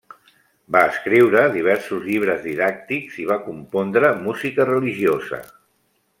Va 0.75 0.79
escriure 0.93 1.43
diversos 1.55 2.01
llibres 2.07 2.41
didàctics 2.47 3.21
i 3.25 3.27
va 3.33 3.39
compondre 3.45 4.11
música 4.25 4.67
religiosa. 4.73 5.41